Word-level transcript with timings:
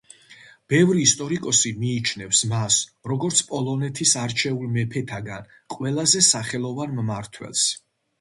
ბევრი 0.73 1.01
ისტორიკოსი 1.07 1.73
მიიჩნევს 1.81 2.39
მას, 2.53 2.77
როგორც 3.11 3.41
პოლონეთის 3.51 4.13
არჩეულ 4.21 4.71
მეფეთაგან 4.79 5.45
ყველაზე 5.75 6.23
სახელოვან 6.29 6.97
მმართველს. 7.03 7.67